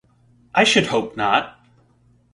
I 0.55 0.63
should 0.63 0.87
hope 0.87 1.15
not! 1.15 1.59